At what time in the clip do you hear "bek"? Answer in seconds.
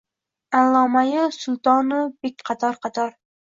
2.23-2.43